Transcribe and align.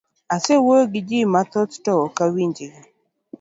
Asewuoyo 0.35 0.83
giji 0.93 1.19
mathoth 1.33 1.75
to 1.83 1.91
okawinj 2.05 2.55
gi. 2.57 2.69